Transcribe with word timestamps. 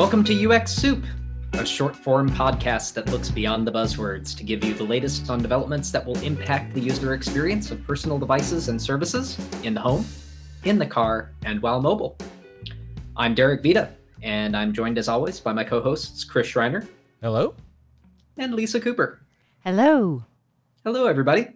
Welcome 0.00 0.24
to 0.24 0.50
UX 0.50 0.72
Soup, 0.72 1.04
a 1.52 1.66
short 1.66 1.94
form 1.94 2.30
podcast 2.30 2.94
that 2.94 3.10
looks 3.10 3.30
beyond 3.30 3.66
the 3.66 3.70
buzzwords 3.70 4.34
to 4.34 4.42
give 4.42 4.64
you 4.64 4.72
the 4.72 4.82
latest 4.82 5.28
on 5.28 5.42
developments 5.42 5.90
that 5.90 6.06
will 6.06 6.16
impact 6.22 6.72
the 6.72 6.80
user 6.80 7.12
experience 7.12 7.70
of 7.70 7.86
personal 7.86 8.18
devices 8.18 8.70
and 8.70 8.80
services 8.80 9.36
in 9.62 9.74
the 9.74 9.80
home, 9.80 10.06
in 10.64 10.78
the 10.78 10.86
car, 10.86 11.32
and 11.44 11.60
while 11.60 11.82
mobile. 11.82 12.16
I'm 13.14 13.34
Derek 13.34 13.62
Viita, 13.62 13.90
and 14.22 14.56
I'm 14.56 14.72
joined 14.72 14.96
as 14.96 15.06
always 15.06 15.38
by 15.38 15.52
my 15.52 15.64
co 15.64 15.82
hosts 15.82 16.24
Chris 16.24 16.46
Schreiner 16.46 16.88
Hello. 17.20 17.54
and 18.38 18.54
Lisa 18.54 18.80
Cooper. 18.80 19.20
Hello. 19.64 20.24
Hello, 20.82 21.04
everybody. 21.08 21.48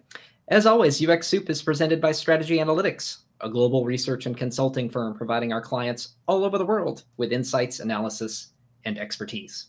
As 0.49 0.67
always, 0.67 1.03
UX 1.03 1.25
Soup 1.25 1.49
is 1.49 1.63
presented 1.63 1.99
by 1.99 2.11
Strategy 2.11 2.59
Analytics, 2.59 3.21
a 3.41 3.49
global 3.49 3.85
research 3.85 4.25
and 4.25 4.37
consulting 4.37 4.89
firm 4.89 5.15
providing 5.15 5.51
our 5.51 5.61
clients 5.61 6.15
all 6.27 6.43
over 6.43 6.57
the 6.57 6.65
world 6.65 7.03
with 7.17 7.31
insights, 7.31 7.79
analysis, 7.79 8.49
and 8.85 8.97
expertise. 8.97 9.67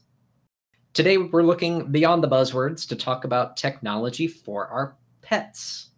Today, 0.93 1.19
we're 1.19 1.43
looking 1.43 1.91
beyond 1.93 2.23
the 2.23 2.29
buzzwords 2.29 2.89
to 2.89 2.97
talk 2.97 3.25
about 3.25 3.57
technology 3.57 4.27
for 4.27 4.67
our 4.69 4.97
pets. 5.21 5.91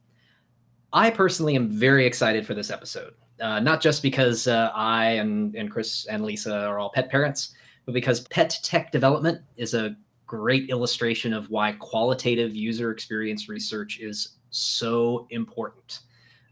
I 0.93 1.11
personally 1.11 1.55
am 1.55 1.69
very 1.69 2.07
excited 2.07 2.47
for 2.47 2.55
this 2.55 2.71
episode, 2.71 3.15
uh, 3.41 3.61
not 3.61 3.81
just 3.81 4.03
because 4.03 4.49
uh, 4.49 4.71
I 4.75 5.11
and, 5.13 5.55
and 5.55 5.71
Chris 5.71 6.07
and 6.07 6.25
Lisa 6.25 6.65
are 6.67 6.79
all 6.79 6.91
pet 6.91 7.11
parents, 7.11 7.55
but 7.85 7.93
because 7.93 8.23
pet 8.29 8.59
tech 8.63 8.91
development 8.91 9.41
is 9.57 9.75
a 9.75 9.97
great 10.27 10.69
illustration 10.71 11.33
of 11.33 11.49
why 11.51 11.73
qualitative 11.73 12.55
user 12.55 12.91
experience 12.91 13.49
research 13.49 13.99
is 14.01 14.37
so 14.51 15.27
important. 15.31 16.01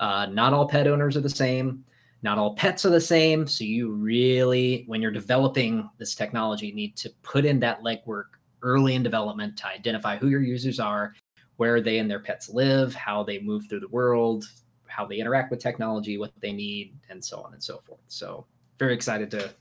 Uh, 0.00 0.26
not 0.26 0.52
all 0.52 0.68
pet 0.68 0.86
owners 0.86 1.16
are 1.16 1.20
the 1.22 1.30
same. 1.30 1.84
Not 2.22 2.38
all 2.38 2.54
pets 2.54 2.84
are 2.84 2.90
the 2.90 3.00
same. 3.00 3.46
So 3.46 3.64
you 3.64 3.92
really, 3.92 4.84
when 4.86 5.00
you're 5.00 5.10
developing 5.10 5.88
this 5.98 6.14
technology, 6.14 6.72
need 6.72 6.96
to 6.96 7.10
put 7.22 7.44
in 7.44 7.60
that 7.60 7.82
legwork 7.82 8.24
early 8.62 8.94
in 8.94 9.02
development 9.02 9.56
to 9.58 9.68
identify 9.68 10.16
who 10.16 10.28
your 10.28 10.42
users 10.42 10.80
are, 10.80 11.14
where 11.56 11.80
they 11.80 11.98
and 11.98 12.10
their 12.10 12.20
pets 12.20 12.48
live, 12.48 12.94
how 12.94 13.22
they 13.22 13.38
move 13.38 13.68
through 13.68 13.80
the 13.80 13.88
world, 13.88 14.44
how 14.86 15.06
they 15.06 15.18
interact 15.18 15.50
with 15.50 15.60
technology, 15.60 16.18
what 16.18 16.32
they 16.40 16.52
need, 16.52 16.94
and 17.10 17.24
so 17.24 17.40
on 17.40 17.52
and 17.52 17.62
so 17.62 17.80
forth. 17.86 18.00
So 18.08 18.46
very 18.78 18.94
excited 18.94 19.30
to 19.32 19.52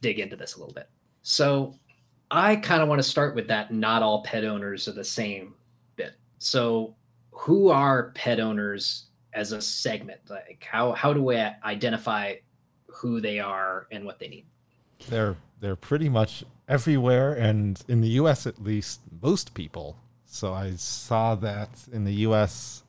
dig 0.00 0.18
into 0.18 0.36
this 0.36 0.56
a 0.56 0.58
little 0.58 0.74
bit. 0.74 0.88
So 1.22 1.74
I 2.30 2.56
kind 2.56 2.82
of 2.82 2.88
want 2.88 2.98
to 2.98 3.08
start 3.08 3.34
with 3.34 3.46
that. 3.48 3.72
Not 3.72 4.02
all 4.02 4.22
pet 4.22 4.44
owners 4.44 4.88
are 4.88 4.92
the 4.92 5.04
same 5.04 5.54
bit. 5.96 6.14
So 6.38 6.96
who 7.30 7.70
are 7.70 8.10
pet 8.14 8.40
owners 8.40 9.06
as 9.32 9.52
a 9.52 9.60
segment? 9.60 10.20
Like 10.28 10.66
how 10.68 10.92
how 10.92 11.12
do 11.12 11.22
we 11.22 11.36
identify 11.36 12.36
who 12.86 13.20
they 13.20 13.38
are 13.38 13.86
and 13.90 14.04
what 14.04 14.18
they 14.18 14.28
need? 14.28 14.46
They're 15.08 15.36
they're 15.60 15.76
pretty 15.76 16.08
much 16.08 16.44
everywhere, 16.68 17.34
and 17.34 17.80
in 17.88 18.00
the 18.00 18.08
U.S. 18.08 18.46
at 18.46 18.62
least, 18.62 19.00
most 19.20 19.54
people. 19.54 19.96
So 20.26 20.52
I 20.52 20.72
saw 20.72 21.34
that 21.36 21.68
in 21.92 22.04
the 22.04 22.14
U.S. 22.26 22.82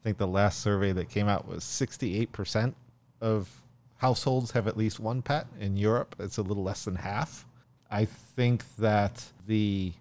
I 0.00 0.02
think 0.04 0.18
the 0.18 0.26
last 0.26 0.60
survey 0.60 0.92
that 0.92 1.08
came 1.08 1.28
out 1.28 1.48
was 1.48 1.64
68% 1.64 2.74
of 3.20 3.48
households 3.96 4.50
have 4.50 4.68
at 4.68 4.76
least 4.76 5.00
one 5.00 5.22
pet. 5.22 5.46
In 5.58 5.76
Europe, 5.76 6.14
it's 6.18 6.36
a 6.36 6.42
little 6.42 6.62
less 6.62 6.84
than 6.84 6.96
half. 6.96 7.46
I 7.90 8.04
think 8.04 8.76
that 8.76 9.24
the 9.46 9.94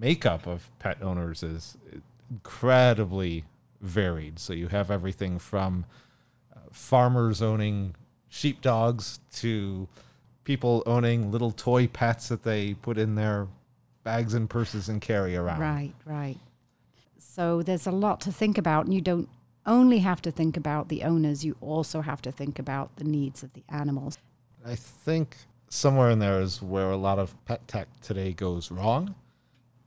makeup 0.00 0.46
of 0.46 0.70
pet 0.78 1.02
owners 1.02 1.42
is 1.42 1.76
incredibly 2.30 3.44
varied. 3.82 4.38
So 4.38 4.52
you 4.52 4.68
have 4.68 4.90
everything 4.90 5.38
from 5.38 5.84
uh, 6.54 6.60
farmers 6.70 7.42
owning 7.42 7.94
sheepdogs 8.28 9.20
to 9.34 9.88
people 10.44 10.82
owning 10.86 11.30
little 11.30 11.52
toy 11.52 11.86
pets 11.86 12.28
that 12.28 12.42
they 12.42 12.74
put 12.74 12.98
in 12.98 13.14
their 13.14 13.48
bags 14.04 14.34
and 14.34 14.48
purses 14.48 14.88
and 14.88 15.00
carry 15.00 15.36
around. 15.36 15.60
Right, 15.60 15.92
right. 16.04 16.38
So 17.18 17.62
there's 17.62 17.86
a 17.86 17.92
lot 17.92 18.20
to 18.22 18.32
think 18.32 18.58
about, 18.58 18.86
and 18.86 18.94
you 18.94 19.00
don't 19.00 19.28
only 19.64 19.98
have 19.98 20.20
to 20.22 20.30
think 20.30 20.56
about 20.56 20.88
the 20.88 21.02
owners, 21.04 21.44
you 21.44 21.56
also 21.60 22.00
have 22.00 22.20
to 22.22 22.32
think 22.32 22.58
about 22.58 22.96
the 22.96 23.04
needs 23.04 23.42
of 23.42 23.52
the 23.52 23.62
animals. 23.68 24.18
I 24.64 24.74
think 24.74 25.36
somewhere 25.68 26.10
in 26.10 26.18
there 26.18 26.40
is 26.40 26.60
where 26.60 26.90
a 26.90 26.96
lot 26.96 27.18
of 27.18 27.34
pet 27.44 27.66
tech 27.68 27.88
today 28.00 28.32
goes 28.32 28.70
wrong. 28.70 29.14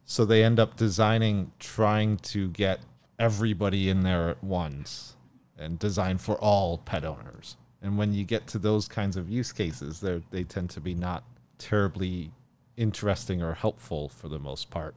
So 0.06 0.24
they 0.24 0.44
end 0.44 0.60
up 0.60 0.78
designing, 0.78 1.52
trying 1.60 2.18
to 2.18 2.50
get 2.50 2.80
everybody 3.20 3.90
in 3.90 4.04
there 4.04 4.30
at 4.30 4.44
once 4.44 5.16
and 5.58 5.80
designed 5.80 6.22
for 6.22 6.36
all 6.36 6.78
pet 6.80 7.06
owners. 7.06 7.58
And 7.82 7.98
when 7.98 8.14
you 8.14 8.24
get 8.24 8.48
to 8.48 8.60
those 8.60 8.88
kinds 8.88 9.16
of 9.16 9.30
use 9.30 9.52
cases, 9.52 10.00
they 10.00 10.22
they 10.32 10.44
tend 10.44 10.70
to 10.72 10.82
be 10.82 10.94
not 10.96 11.24
terribly 11.58 12.32
interesting 12.78 13.42
or 13.42 13.54
helpful 13.54 14.10
for 14.10 14.28
the 14.28 14.40
most 14.40 14.70
part. 14.70 14.96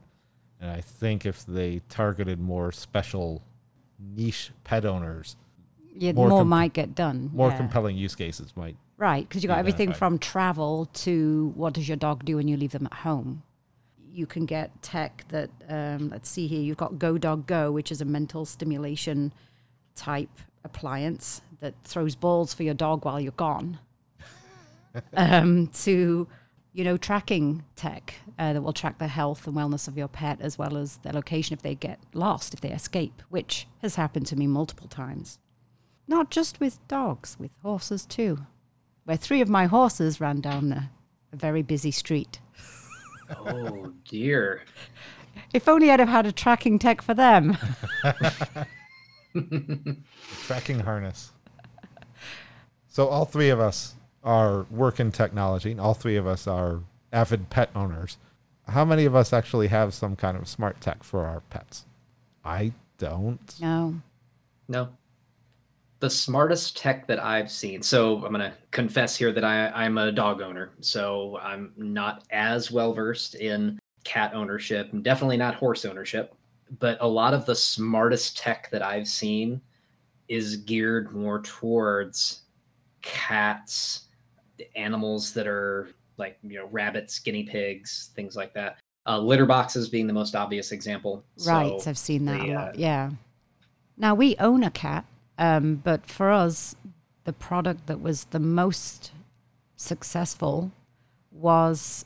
And 0.60 0.70
I 0.70 0.80
think 0.80 1.24
if 1.24 1.46
they 1.46 1.82
targeted 1.88 2.40
more 2.40 2.72
special 2.72 3.42
niche 4.00 4.50
pet 4.64 4.84
owners, 4.84 5.36
Yeah, 5.94 6.12
More 6.12 6.28
more, 6.28 6.40
com- 6.40 6.48
might 6.48 6.72
get 6.72 6.94
done. 6.94 7.30
more 7.32 7.50
yeah. 7.50 7.56
compelling 7.56 7.96
use 7.96 8.14
cases 8.14 8.52
might. 8.56 8.76
Right, 8.96 9.28
because 9.28 9.42
you 9.44 9.48
be 9.48 9.52
got 9.52 9.58
everything 9.58 9.92
from 9.92 10.18
travel 10.18 10.86
to 11.04 11.52
what 11.54 11.72
does 11.74 11.86
your 11.88 11.96
dog 11.96 12.24
do 12.24 12.36
when 12.36 12.48
you 12.48 12.56
leave 12.56 12.72
them 12.72 12.86
at 12.86 12.94
home. 12.94 13.42
You 14.18 14.26
can 14.26 14.46
get 14.46 14.82
tech 14.82 15.24
that, 15.28 15.50
um, 15.68 16.10
let's 16.10 16.28
see 16.28 16.46
here, 16.46 16.60
you've 16.60 16.76
got 16.76 16.98
Go 16.98 17.18
Dog 17.18 17.46
Go, 17.46 17.70
which 17.70 17.92
is 17.92 18.00
a 18.00 18.04
mental 18.04 18.44
stimulation 18.44 19.32
type 19.94 20.40
appliance 20.64 21.40
that 21.60 21.74
throws 21.84 22.14
balls 22.14 22.52
for 22.52 22.62
your 22.62 22.74
dog 22.74 23.04
while 23.04 23.20
you're 23.20 23.32
gone, 23.32 23.78
um, 25.14 25.68
to, 25.68 26.26
you 26.72 26.84
know, 26.84 26.96
tracking 26.96 27.64
tech 27.76 28.14
uh, 28.38 28.52
that 28.52 28.62
will 28.62 28.72
track 28.72 28.98
the 28.98 29.08
health 29.08 29.46
and 29.46 29.56
wellness 29.56 29.86
of 29.86 29.96
your 29.96 30.08
pet 30.08 30.40
as 30.40 30.58
well 30.58 30.76
as 30.76 30.96
their 30.98 31.12
location 31.12 31.54
if 31.54 31.62
they 31.62 31.74
get 31.74 32.00
lost, 32.12 32.52
if 32.52 32.60
they 32.60 32.70
escape, 32.70 33.22
which 33.28 33.66
has 33.82 33.94
happened 33.94 34.26
to 34.26 34.36
me 34.36 34.46
multiple 34.46 34.88
times. 34.88 35.38
Not 36.06 36.30
just 36.30 36.58
with 36.60 36.86
dogs, 36.88 37.36
with 37.38 37.50
horses 37.62 38.04
too 38.04 38.46
where 39.08 39.16
three 39.16 39.40
of 39.40 39.48
my 39.48 39.64
horses 39.64 40.20
ran 40.20 40.38
down 40.38 40.68
the, 40.68 40.82
a 41.32 41.36
very 41.36 41.62
busy 41.62 41.90
street. 41.90 42.40
Oh 43.36 43.92
dear. 44.04 44.62
If 45.52 45.68
only 45.68 45.90
I'd 45.90 46.00
have 46.00 46.08
had 46.08 46.26
a 46.26 46.32
tracking 46.32 46.78
tech 46.78 47.02
for 47.02 47.14
them. 47.14 47.56
tracking 50.46 50.80
harness. 50.80 51.32
So 52.88 53.06
all 53.06 53.24
three 53.24 53.50
of 53.50 53.60
us 53.60 53.94
are 54.24 54.64
work 54.70 54.98
in 54.98 55.12
technology, 55.12 55.70
and 55.70 55.80
all 55.80 55.94
three 55.94 56.16
of 56.16 56.26
us 56.26 56.46
are 56.46 56.82
avid 57.12 57.50
pet 57.50 57.70
owners. 57.74 58.16
How 58.68 58.84
many 58.84 59.04
of 59.04 59.14
us 59.14 59.32
actually 59.32 59.68
have 59.68 59.94
some 59.94 60.16
kind 60.16 60.36
of 60.36 60.48
smart 60.48 60.80
tech 60.80 61.02
for 61.02 61.24
our 61.24 61.40
pets? 61.48 61.86
I 62.44 62.72
don't. 62.98 63.54
no. 63.60 63.94
No. 64.70 64.90
The 66.00 66.10
smartest 66.10 66.76
tech 66.76 67.06
that 67.08 67.22
I've 67.22 67.50
seen. 67.50 67.82
So 67.82 68.16
I'm 68.24 68.32
going 68.32 68.40
to 68.50 68.52
confess 68.70 69.16
here 69.16 69.32
that 69.32 69.44
I, 69.44 69.68
I'm 69.70 69.98
a 69.98 70.12
dog 70.12 70.40
owner. 70.40 70.70
So 70.80 71.38
I'm 71.42 71.72
not 71.76 72.24
as 72.30 72.70
well 72.70 72.92
versed 72.92 73.34
in 73.34 73.78
cat 74.04 74.32
ownership 74.34 74.92
and 74.92 75.02
definitely 75.02 75.36
not 75.36 75.56
horse 75.56 75.84
ownership. 75.84 76.34
But 76.78 76.98
a 77.00 77.08
lot 77.08 77.34
of 77.34 77.46
the 77.46 77.54
smartest 77.54 78.38
tech 78.38 78.70
that 78.70 78.82
I've 78.82 79.08
seen 79.08 79.60
is 80.28 80.56
geared 80.56 81.12
more 81.12 81.40
towards 81.40 82.42
cats, 83.02 84.08
animals 84.76 85.32
that 85.32 85.46
are 85.46 85.88
like, 86.18 86.38
you 86.42 86.58
know, 86.58 86.68
rabbits, 86.70 87.18
guinea 87.18 87.44
pigs, 87.44 88.10
things 88.14 88.36
like 88.36 88.52
that. 88.54 88.78
Uh, 89.06 89.18
litter 89.18 89.46
boxes 89.46 89.88
being 89.88 90.06
the 90.06 90.12
most 90.12 90.34
obvious 90.34 90.72
example. 90.72 91.24
Right, 91.46 91.80
So 91.80 91.90
I've 91.90 91.98
seen 91.98 92.26
that 92.26 92.40
the, 92.40 92.50
a 92.50 92.54
uh, 92.54 92.64
lot. 92.66 92.78
Yeah. 92.78 93.10
Now 93.96 94.14
we 94.14 94.36
own 94.36 94.62
a 94.62 94.70
cat, 94.70 95.06
um, 95.38 95.76
but 95.76 96.06
for 96.06 96.30
us, 96.30 96.74
the 97.24 97.32
product 97.32 97.86
that 97.86 98.00
was 98.00 98.24
the 98.24 98.40
most 98.40 99.12
successful 99.76 100.72
was 101.30 102.04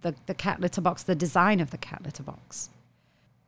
the 0.00 0.14
the 0.26 0.34
cat 0.34 0.60
litter 0.60 0.80
box. 0.80 1.02
The 1.02 1.14
design 1.14 1.60
of 1.60 1.70
the 1.70 1.78
cat 1.78 2.02
litter 2.04 2.22
box. 2.22 2.70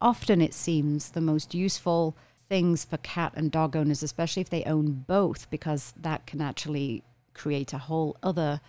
Often, 0.00 0.42
it 0.42 0.54
seems 0.54 1.10
the 1.10 1.20
most 1.20 1.54
useful 1.54 2.16
things 2.48 2.84
for 2.84 2.98
cat 2.98 3.32
and 3.34 3.50
dog 3.50 3.74
owners, 3.74 4.02
especially 4.02 4.42
if 4.42 4.50
they 4.50 4.64
own 4.64 5.04
both, 5.06 5.50
because 5.50 5.92
that 6.00 6.26
can 6.26 6.40
actually 6.40 7.02
create 7.34 7.72
a 7.72 7.78
whole 7.78 8.16
other 8.22 8.60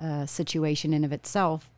uh, 0.00 0.26
situation 0.26 0.92
in 0.92 1.04
of 1.04 1.12
itself 1.12 1.70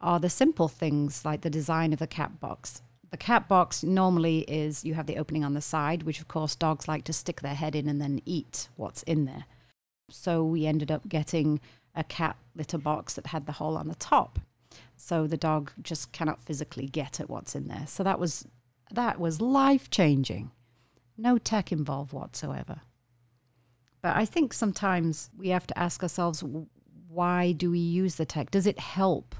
are 0.00 0.20
the 0.20 0.30
simple 0.30 0.68
things 0.68 1.24
like 1.24 1.42
the 1.42 1.50
design 1.50 1.92
of 1.92 1.98
the 1.98 2.06
cat 2.06 2.40
box. 2.40 2.82
The 3.12 3.18
cat 3.18 3.46
box 3.46 3.84
normally 3.84 4.38
is 4.48 4.86
you 4.86 4.94
have 4.94 5.06
the 5.06 5.18
opening 5.18 5.44
on 5.44 5.52
the 5.52 5.60
side, 5.60 6.02
which 6.02 6.18
of 6.18 6.28
course 6.28 6.56
dogs 6.56 6.88
like 6.88 7.04
to 7.04 7.12
stick 7.12 7.42
their 7.42 7.54
head 7.54 7.76
in 7.76 7.86
and 7.86 8.00
then 8.00 8.22
eat 8.24 8.70
what's 8.76 9.02
in 9.02 9.26
there. 9.26 9.44
So 10.08 10.42
we 10.42 10.64
ended 10.64 10.90
up 10.90 11.06
getting 11.06 11.60
a 11.94 12.04
cat 12.04 12.38
litter 12.56 12.78
box 12.78 13.12
that 13.14 13.26
had 13.26 13.44
the 13.44 13.52
hole 13.52 13.76
on 13.76 13.88
the 13.88 13.94
top. 13.94 14.38
So 14.96 15.26
the 15.26 15.36
dog 15.36 15.72
just 15.82 16.10
cannot 16.12 16.40
physically 16.40 16.86
get 16.86 17.20
at 17.20 17.28
what's 17.28 17.54
in 17.54 17.68
there. 17.68 17.86
So 17.86 18.02
that 18.02 18.18
was 18.18 18.46
that 18.90 19.20
was 19.20 19.42
life 19.42 19.90
changing. 19.90 20.50
No 21.18 21.36
tech 21.36 21.70
involved 21.70 22.14
whatsoever. 22.14 22.80
But 24.00 24.16
I 24.16 24.24
think 24.24 24.54
sometimes 24.54 25.28
we 25.36 25.50
have 25.50 25.66
to 25.66 25.78
ask 25.78 26.02
ourselves 26.02 26.42
why 27.08 27.52
do 27.52 27.70
we 27.70 27.78
use 27.78 28.14
the 28.14 28.24
tech? 28.24 28.50
Does 28.50 28.66
it 28.66 28.78
help? 28.78 29.34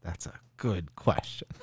That's 0.00 0.26
a 0.26 0.38
good 0.60 0.94
question. 0.94 1.48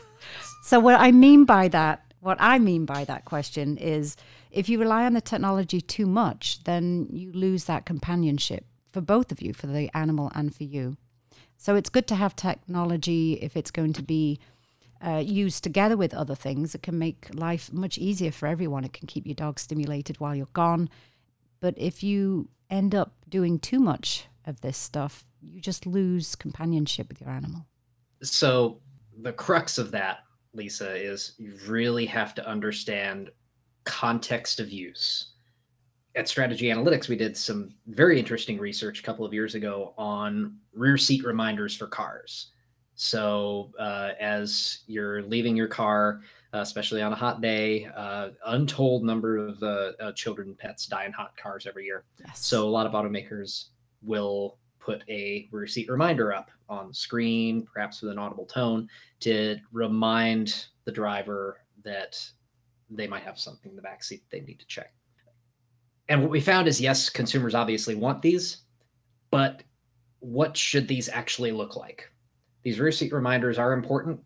So 0.64 0.82
what 0.82 1.00
I 1.00 1.14
mean 1.14 1.46
by 1.46 1.70
that, 1.70 2.04
what 2.20 2.36
I 2.42 2.60
mean 2.60 2.84
by 2.84 3.06
that 3.06 3.24
question 3.24 3.78
is 3.78 4.18
if 4.52 4.68
you 4.68 4.78
rely 4.78 5.06
on 5.06 5.14
the 5.14 5.22
technology 5.22 5.80
too 5.80 6.06
much, 6.06 6.62
then 6.66 7.08
you 7.10 7.32
lose 7.32 7.64
that 7.66 7.86
companionship 7.86 8.66
for 8.92 9.00
both 9.00 9.32
of 9.32 9.42
you, 9.42 9.54
for 9.54 9.68
the 9.68 9.90
animal 9.96 10.30
and 10.36 10.54
for 10.54 10.66
you. 10.66 10.98
So 11.56 11.76
it's 11.76 11.90
good 11.90 12.06
to 12.08 12.16
have 12.16 12.36
technology 12.36 13.40
if 13.42 13.56
it's 13.56 13.72
going 13.72 13.94
to 13.94 14.04
be 14.04 14.40
uh, 15.02 15.24
used 15.26 15.64
together 15.64 15.96
with 15.96 16.14
other 16.14 16.36
things. 16.36 16.76
It 16.76 16.84
can 16.84 17.00
make 17.00 17.30
life 17.34 17.72
much 17.72 17.98
easier 17.98 18.34
for 18.34 18.48
everyone. 18.48 18.84
It 18.84 18.92
can 18.92 19.08
keep 19.08 19.26
your 19.26 19.36
dog 19.36 19.60
stimulated 19.60 20.20
while 20.20 20.36
you're 20.36 20.48
gone. 20.52 20.90
But 21.62 21.76
if 21.78 22.04
you 22.04 22.50
end 22.70 22.94
up 22.94 23.14
doing 23.30 23.58
too 23.58 23.80
much 23.80 24.26
of 24.46 24.60
this 24.60 24.78
stuff, 24.78 25.24
you 25.42 25.62
just 25.62 25.86
lose 25.86 26.36
companionship 26.36 27.08
with 27.08 27.22
your 27.22 27.30
animal. 27.30 27.66
So 28.22 28.82
the 29.22 29.34
crux 29.34 29.78
of 29.78 29.92
that, 29.92 30.20
Lisa, 30.54 30.96
is 30.96 31.34
you 31.38 31.58
really 31.68 32.06
have 32.06 32.36
to 32.36 32.48
understand 32.48 33.30
context 33.84 34.60
of 34.60 34.70
use. 34.70 35.34
At 36.16 36.28
Strategy 36.28 36.68
Analytics, 36.68 37.08
we 37.08 37.16
did 37.16 37.38
some 37.38 37.76
very 37.88 38.18
interesting 38.18 38.58
research 38.58 39.00
a 39.00 39.04
couple 39.04 39.26
of 39.26 39.34
years 39.34 39.56
ago 39.56 39.94
on 39.98 40.58
rear 40.74 40.98
seat 40.98 41.24
reminders 41.24 41.76
for 41.76 41.88
cars. 41.88 42.52
So, 42.96 43.72
uh, 43.78 44.12
as 44.20 44.80
you're 44.88 45.22
leaving 45.22 45.56
your 45.56 45.68
car, 45.68 46.22
uh, 46.54 46.60
especially 46.60 47.04
on 47.04 47.14
a 47.14 47.16
hot 47.16 47.42
day, 47.42 47.86
uh, 47.96 48.30
untold 48.48 49.04
number 49.04 49.38
of 49.38 49.62
uh, 49.62 49.92
uh, 50.00 50.12
children 50.14 50.50
and 50.50 50.58
pets 50.58 50.88
die 50.88 51.06
in 51.06 51.12
hot 51.12 51.38
cars 51.38 51.68
every 51.68 51.86
year. 51.86 52.06
Yes. 52.20 52.44
So, 52.44 52.68
a 52.68 52.72
lot 52.72 52.88
of 52.88 52.94
automakers 52.94 53.66
will 54.02 54.58
put 54.80 55.04
a 55.08 55.48
rear 55.52 55.68
seat 55.68 55.90
reminder 55.90 56.34
up 56.34 56.50
on 56.70 56.90
the 56.90 56.94
screen, 56.94 57.66
perhaps 57.72 58.02
with 58.02 58.12
an 58.12 58.20
audible 58.20 58.46
tone, 58.46 58.88
to 59.22 59.58
remind 59.72 60.66
the 60.86 60.92
driver 60.92 61.62
that 61.84 62.22
they 62.90 63.08
might 63.08 63.24
have 63.24 63.40
something 63.40 63.72
in 63.72 63.76
the 63.76 63.82
back 63.82 64.04
seat 64.04 64.24
they 64.30 64.42
need 64.42 64.60
to 64.60 64.68
check. 64.68 64.94
And 66.10 66.22
what 66.22 66.32
we 66.32 66.40
found 66.40 66.68
is 66.68 66.80
yes, 66.80 67.10
consumers 67.10 67.56
obviously 67.56 67.96
want 67.96 68.22
these, 68.22 68.60
but 69.30 69.64
what 70.20 70.56
should 70.56 70.88
these 70.88 71.10
actually 71.10 71.52
look 71.52 71.76
like? 71.76 72.10
These 72.64 72.80
rear 72.80 72.92
seat 72.92 73.14
reminders 73.14 73.58
are 73.58 73.74
important, 73.74 74.20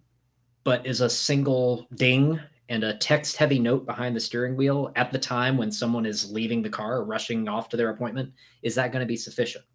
but 0.63 0.85
is 0.85 1.01
a 1.01 1.09
single 1.09 1.87
ding 1.95 2.39
and 2.69 2.83
a 2.83 2.97
text 2.97 3.35
heavy 3.35 3.59
note 3.59 3.85
behind 3.85 4.15
the 4.15 4.19
steering 4.19 4.55
wheel 4.55 4.91
at 4.95 5.11
the 5.11 5.19
time 5.19 5.57
when 5.57 5.71
someone 5.71 6.05
is 6.05 6.31
leaving 6.31 6.61
the 6.61 6.69
car 6.69 6.97
or 6.97 7.03
rushing 7.03 7.49
off 7.49 7.67
to 7.69 7.77
their 7.77 7.89
appointment, 7.89 8.31
is 8.61 8.75
that 8.75 8.91
going 8.91 9.01
to 9.01 9.07
be 9.07 9.17
sufficient? 9.17 9.65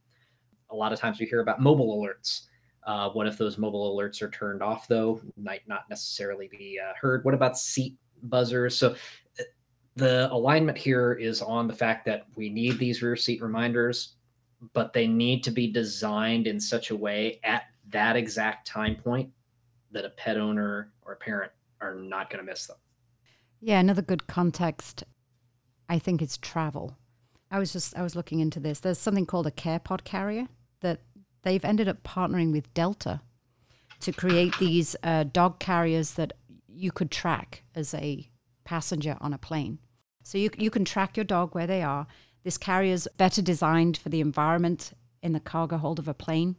A 0.70 0.74
lot 0.74 0.92
of 0.92 0.98
times 0.98 1.20
we 1.20 1.26
hear 1.26 1.40
about 1.40 1.60
mobile 1.60 2.00
alerts. 2.00 2.46
Uh, 2.86 3.10
what 3.10 3.26
if 3.26 3.36
those 3.36 3.58
mobile 3.58 3.94
alerts 3.94 4.22
are 4.22 4.30
turned 4.30 4.62
off, 4.62 4.86
though? 4.86 5.20
Might 5.36 5.66
not 5.66 5.90
necessarily 5.90 6.48
be 6.48 6.78
uh, 6.82 6.92
heard. 6.98 7.24
What 7.24 7.34
about 7.34 7.58
seat 7.58 7.96
buzzers? 8.22 8.76
So 8.78 8.94
uh, 9.40 9.42
the 9.96 10.32
alignment 10.32 10.78
here 10.78 11.12
is 11.12 11.42
on 11.42 11.66
the 11.66 11.74
fact 11.74 12.06
that 12.06 12.26
we 12.36 12.48
need 12.48 12.78
these 12.78 13.02
rear 13.02 13.16
seat 13.16 13.42
reminders, 13.42 14.14
but 14.72 14.92
they 14.92 15.08
need 15.08 15.42
to 15.44 15.50
be 15.50 15.70
designed 15.70 16.46
in 16.46 16.60
such 16.60 16.90
a 16.90 16.96
way 16.96 17.40
at 17.42 17.64
that 17.90 18.16
exact 18.16 18.66
time 18.68 18.94
point 18.94 19.30
that 19.90 20.04
a 20.04 20.10
pet 20.10 20.36
owner 20.36 20.92
or 21.02 21.14
a 21.14 21.16
parent 21.16 21.50
are 21.80 21.94
not 21.94 22.30
going 22.30 22.44
to 22.44 22.48
miss 22.48 22.66
them. 22.66 22.76
Yeah, 23.60 23.80
another 23.80 24.02
good 24.02 24.26
context, 24.28 25.02
I 25.88 25.98
think, 25.98 26.22
is 26.22 26.36
travel. 26.36 26.98
I 27.50 27.58
was 27.58 27.72
just 27.72 27.96
I 27.96 28.02
was 28.02 28.14
looking 28.14 28.40
into 28.40 28.60
this. 28.60 28.80
There's 28.80 28.98
something 28.98 29.26
called 29.26 29.46
a 29.46 29.50
CarePod 29.50 30.04
carrier 30.04 30.46
that 30.46 30.50
they've 31.46 31.64
ended 31.64 31.86
up 31.86 32.02
partnering 32.02 32.50
with 32.50 32.74
Delta 32.74 33.20
to 34.00 34.12
create 34.12 34.52
these 34.58 34.96
uh, 35.04 35.22
dog 35.22 35.60
carriers 35.60 36.14
that 36.14 36.32
you 36.68 36.90
could 36.90 37.10
track 37.10 37.62
as 37.72 37.94
a 37.94 38.28
passenger 38.64 39.16
on 39.20 39.32
a 39.32 39.38
plane. 39.38 39.78
So 40.24 40.38
you 40.38 40.50
you 40.58 40.70
can 40.70 40.84
track 40.84 41.16
your 41.16 41.24
dog 41.24 41.54
where 41.54 41.68
they 41.68 41.82
are. 41.82 42.08
This 42.42 42.58
carrier's 42.58 43.06
better 43.16 43.42
designed 43.42 43.96
for 43.96 44.08
the 44.08 44.20
environment 44.20 44.92
in 45.22 45.32
the 45.34 45.40
cargo 45.40 45.76
hold 45.76 46.00
of 46.00 46.08
a 46.08 46.14
plane. 46.14 46.56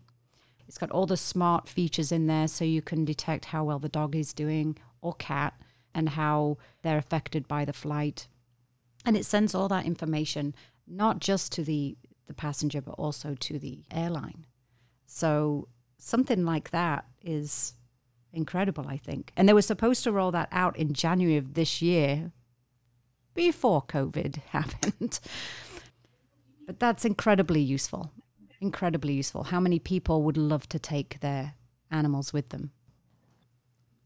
It's 0.67 0.77
got 0.77 0.91
all 0.91 1.05
the 1.05 1.17
smart 1.17 1.67
features 1.67 2.11
in 2.13 2.27
there 2.27 2.47
so 2.47 2.63
you 2.63 2.81
can 2.81 3.03
detect 3.03 3.45
how 3.45 3.65
well 3.65 3.79
the 3.79 3.89
dog 3.89 4.15
is 4.15 4.33
doing 4.33 4.77
or 5.01 5.13
cat 5.13 5.53
and 5.93 6.09
how 6.09 6.57
they're 6.81 6.97
affected 6.97 7.45
by 7.45 7.65
the 7.65 7.73
flight. 7.73 8.27
And 9.05 9.17
it 9.17 9.25
sends 9.25 9.53
all 9.53 9.67
that 9.67 9.85
information 9.85 10.55
not 10.87 11.19
just 11.19 11.51
to 11.53 11.63
the, 11.63 11.97
the 12.27 12.33
passenger, 12.33 12.81
but 12.81 12.95
also 12.95 13.35
to 13.35 13.59
the 13.59 13.83
airline. 13.91 14.45
So 15.07 15.69
something 15.97 16.45
like 16.45 16.69
that 16.71 17.05
is 17.23 17.73
incredible, 18.33 18.85
I 18.87 18.97
think. 18.97 19.31
And 19.35 19.49
they 19.49 19.53
were 19.53 19.61
supposed 19.61 20.03
to 20.03 20.11
roll 20.11 20.31
that 20.31 20.49
out 20.51 20.77
in 20.77 20.93
January 20.93 21.37
of 21.37 21.55
this 21.55 21.81
year 21.81 22.31
before 23.33 23.81
COVID 23.83 24.35
happened. 24.49 25.19
but 26.67 26.79
that's 26.79 27.05
incredibly 27.05 27.61
useful. 27.61 28.11
Incredibly 28.59 29.13
useful. 29.13 29.43
How 29.43 29.59
many 29.59 29.79
people 29.79 30.23
would 30.23 30.37
love 30.37 30.67
to 30.69 30.79
take 30.79 31.19
their 31.21 31.53
animals 31.89 32.33
with 32.33 32.49
them? 32.49 32.71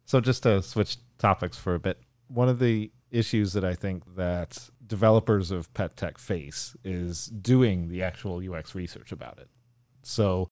So 0.06 0.22
just 0.22 0.44
to 0.44 0.62
switch 0.62 0.98
topics 1.18 1.58
for 1.58 1.74
a 1.74 1.80
bit, 1.80 2.00
one 2.28 2.50
of 2.50 2.60
the 2.60 2.92
issues 3.12 3.54
that 3.54 3.64
I 3.64 3.74
think 3.74 4.04
that 4.16 4.70
developers 4.86 5.52
of 5.52 5.74
pet 5.74 5.96
tech 5.98 6.18
face 6.18 6.76
is 6.84 7.28
doing 7.28 7.88
the 7.88 8.04
actual 8.04 8.42
UX 8.42 8.76
research 8.76 9.12
about 9.12 9.40
it. 9.40 9.50
So 10.04 10.50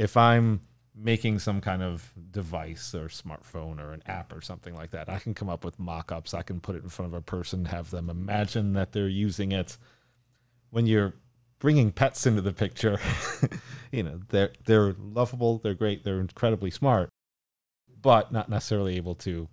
if 0.00 0.16
I'm 0.16 0.62
making 0.96 1.38
some 1.38 1.60
kind 1.60 1.82
of 1.82 2.10
device 2.30 2.94
or 2.94 3.08
smartphone 3.08 3.78
or 3.78 3.92
an 3.92 4.02
app 4.06 4.34
or 4.34 4.40
something 4.40 4.74
like 4.74 4.92
that, 4.92 5.10
I 5.10 5.18
can 5.18 5.34
come 5.34 5.50
up 5.50 5.62
with 5.62 5.78
mock-ups. 5.78 6.32
I 6.32 6.40
can 6.40 6.58
put 6.58 6.74
it 6.74 6.82
in 6.82 6.88
front 6.88 7.12
of 7.12 7.18
a 7.18 7.20
person, 7.20 7.66
have 7.66 7.90
them 7.90 8.08
imagine 8.08 8.72
that 8.72 8.92
they're 8.92 9.08
using 9.08 9.52
it. 9.52 9.76
When 10.70 10.86
you're 10.86 11.12
bringing 11.58 11.92
pets 11.92 12.24
into 12.24 12.40
the 12.40 12.54
picture, 12.54 12.98
you 13.92 14.02
know, 14.02 14.20
they're 14.30 14.52
they're 14.64 14.94
lovable, 14.98 15.58
they're 15.58 15.74
great, 15.74 16.02
they're 16.02 16.20
incredibly 16.20 16.70
smart, 16.70 17.10
but 18.00 18.32
not 18.32 18.48
necessarily 18.48 18.96
able 18.96 19.16
to 19.16 19.48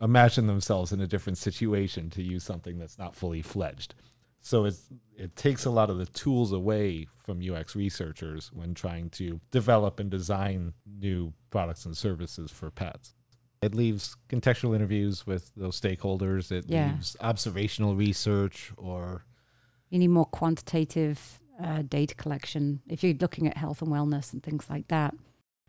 imagine 0.00 0.46
themselves 0.46 0.92
in 0.92 1.00
a 1.00 1.08
different 1.08 1.38
situation 1.38 2.08
to 2.10 2.22
use 2.22 2.44
something 2.44 2.78
that's 2.78 2.98
not 2.98 3.16
fully 3.16 3.42
fledged. 3.42 3.96
So 4.40 4.64
it's 4.64 4.88
it 5.16 5.34
takes 5.36 5.64
a 5.64 5.70
lot 5.70 5.90
of 5.90 5.98
the 5.98 6.06
tools 6.06 6.52
away 6.52 7.06
from 7.24 7.40
UX 7.42 7.74
researchers 7.74 8.50
when 8.52 8.72
trying 8.74 9.10
to 9.10 9.40
develop 9.50 9.98
and 10.00 10.10
design 10.10 10.74
new 10.86 11.32
products 11.50 11.84
and 11.84 11.96
services 11.96 12.50
for 12.50 12.70
pets. 12.70 13.14
It 13.60 13.74
leaves 13.74 14.16
contextual 14.28 14.76
interviews 14.76 15.26
with 15.26 15.52
those 15.56 15.80
stakeholders. 15.80 16.52
It 16.52 16.66
Yeah. 16.68 16.92
leaves 16.92 17.16
observational 17.20 17.96
research 17.96 18.72
or 18.76 19.24
You 19.90 19.98
need 19.98 20.08
more 20.08 20.26
quantitative 20.26 21.40
uh, 21.60 21.82
data 21.82 22.14
collection 22.14 22.80
if 22.88 23.02
you're 23.02 23.14
looking 23.14 23.48
at 23.48 23.56
health 23.56 23.82
and 23.82 23.90
wellness 23.90 24.32
and 24.32 24.42
things 24.42 24.70
like 24.70 24.86
that. 24.88 25.14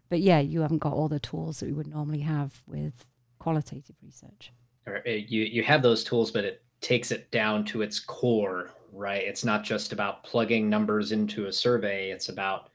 But 0.10 0.20
yeah, 0.22 0.40
you 0.40 0.62
haven't 0.62 0.80
got 0.80 0.94
all 0.94 1.08
the 1.10 1.20
tools 1.20 1.60
that 1.60 1.66
we 1.66 1.74
would 1.74 1.88
normally 1.88 2.20
have 2.20 2.62
with 2.68 3.06
qualitative 3.40 3.96
research. 4.04 4.52
Or 4.86 4.98
uh, 5.08 5.10
you 5.10 5.44
you 5.44 5.64
have 5.64 5.82
those 5.82 6.04
tools, 6.04 6.30
but 6.32 6.44
it 6.46 6.62
takes 6.82 7.12
it 7.12 7.30
down 7.32 7.66
to 7.66 7.82
its 7.82 8.00
core, 8.00 8.72
right? 8.94 9.24
It's 9.24 9.46
not 9.46 9.64
just 9.64 9.92
about 9.92 10.24
plugging 10.24 10.70
numbers 10.70 11.12
into 11.12 11.48
a 11.48 11.54
survey. 11.54 12.12
It's 12.12 12.30
about 12.30 12.70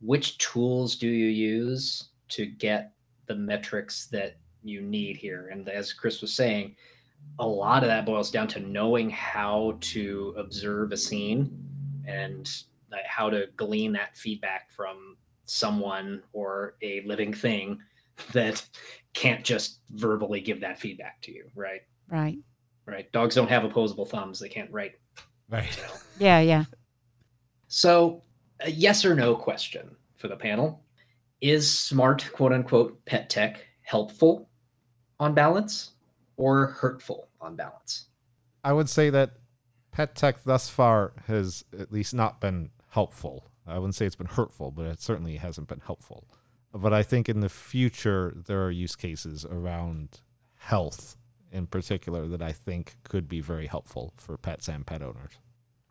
which 0.00 0.38
tools 0.38 0.96
do 0.96 1.08
you 1.08 1.28
use 1.28 2.10
to 2.28 2.46
get 2.46 2.92
the 3.26 3.34
metrics 3.34 4.06
that 4.06 4.36
you 4.62 4.80
need 4.82 5.16
here. 5.16 5.48
And 5.48 5.68
as 5.68 5.92
Chris 5.92 6.20
was 6.20 6.32
saying, 6.32 6.76
a 7.38 7.46
lot 7.46 7.82
of 7.82 7.88
that 7.88 8.06
boils 8.06 8.30
down 8.30 8.48
to 8.48 8.60
knowing 8.60 9.10
how 9.10 9.76
to 9.80 10.34
observe 10.36 10.92
a 10.92 10.96
scene 10.96 11.50
and 12.06 12.48
how 13.06 13.30
to 13.30 13.48
glean 13.56 13.92
that 13.92 14.16
feedback 14.16 14.70
from 14.70 15.16
someone 15.44 16.22
or 16.32 16.76
a 16.82 17.02
living 17.02 17.32
thing 17.32 17.78
that 18.32 18.66
can't 19.14 19.44
just 19.44 19.80
verbally 19.90 20.40
give 20.40 20.60
that 20.60 20.78
feedback 20.78 21.20
to 21.22 21.32
you, 21.32 21.44
right? 21.54 21.80
Right. 22.08 22.38
Right. 22.86 23.10
Dogs 23.12 23.34
don't 23.34 23.48
have 23.48 23.64
opposable 23.64 24.04
thumbs. 24.06 24.38
They 24.38 24.48
can't 24.48 24.70
write. 24.70 24.92
right. 25.50 25.76
You 25.76 25.82
know. 25.88 25.92
Yeah, 26.18 26.40
yeah. 26.40 26.64
So, 27.68 28.22
a 28.60 28.70
yes 28.70 29.04
or 29.04 29.14
no 29.14 29.34
question 29.34 29.94
for 30.16 30.28
the 30.28 30.36
panel 30.36 30.82
Is 31.40 31.70
smart, 31.70 32.28
quote 32.32 32.52
unquote, 32.52 33.04
pet 33.04 33.28
tech 33.28 33.66
helpful 33.82 34.48
on 35.18 35.34
balance 35.34 35.92
or 36.36 36.66
hurtful 36.68 37.28
on 37.40 37.56
balance? 37.56 38.06
I 38.64 38.72
would 38.72 38.88
say 38.88 39.10
that 39.10 39.32
pet 39.92 40.14
tech 40.14 40.44
thus 40.44 40.68
far 40.68 41.12
has 41.26 41.64
at 41.78 41.92
least 41.92 42.14
not 42.14 42.40
been 42.40 42.70
helpful. 42.90 43.50
I 43.66 43.78
wouldn't 43.78 43.96
say 43.96 44.06
it's 44.06 44.16
been 44.16 44.26
hurtful, 44.26 44.70
but 44.70 44.86
it 44.86 45.00
certainly 45.00 45.36
hasn't 45.36 45.68
been 45.68 45.82
helpful. 45.84 46.28
But 46.72 46.92
I 46.92 47.02
think 47.02 47.28
in 47.28 47.40
the 47.40 47.48
future, 47.48 48.32
there 48.46 48.62
are 48.64 48.70
use 48.70 48.94
cases 48.96 49.44
around 49.44 50.20
health 50.56 51.16
in 51.52 51.66
particular 51.66 52.26
that 52.28 52.42
I 52.42 52.52
think 52.52 52.96
could 53.04 53.28
be 53.28 53.40
very 53.40 53.66
helpful 53.66 54.12
for 54.16 54.36
pets 54.36 54.68
and 54.68 54.86
pet 54.86 55.02
owners. 55.02 55.38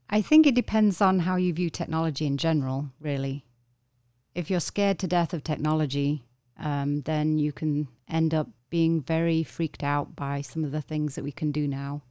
I 0.10 0.22
think 0.22 0.46
it 0.46 0.54
depends 0.56 1.02
on 1.02 1.20
how 1.20 1.36
you 1.36 1.54
view 1.54 1.70
technology 1.70 2.26
in 2.28 2.38
general, 2.38 2.92
really. 3.00 3.46
if 4.36 4.50
you're 4.50 4.60
scared 4.60 5.00
to 5.00 5.08
death 5.08 5.34
of 5.34 5.44
technology, 5.44 6.26
um, 6.60 7.02
then 7.02 7.40
you 7.40 7.52
can 7.52 7.88
end 8.08 8.34
up 8.34 8.50
being 8.70 9.02
very 9.02 9.44
freaked 9.44 9.84
out 9.84 10.16
by 10.16 10.42
some 10.42 10.64
of 10.64 10.72
the 10.72 10.82
things 10.82 11.16
that 11.16 11.24
we 11.24 11.32
can 11.32 11.52
do 11.52 11.68
now, 11.68 12.04